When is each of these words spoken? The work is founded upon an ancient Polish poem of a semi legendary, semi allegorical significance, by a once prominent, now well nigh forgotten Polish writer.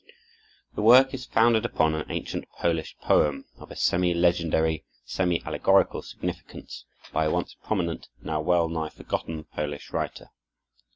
The 0.73 0.81
work 0.81 1.13
is 1.13 1.27
founded 1.27 1.63
upon 1.63 1.93
an 1.93 2.09
ancient 2.11 2.49
Polish 2.57 2.97
poem 3.03 3.45
of 3.59 3.69
a 3.69 3.75
semi 3.75 4.15
legendary, 4.15 4.83
semi 5.05 5.43
allegorical 5.45 6.01
significance, 6.01 6.85
by 7.13 7.25
a 7.25 7.31
once 7.31 7.55
prominent, 7.63 8.07
now 8.19 8.41
well 8.41 8.67
nigh 8.67 8.89
forgotten 8.89 9.43
Polish 9.43 9.91
writer. 9.93 10.31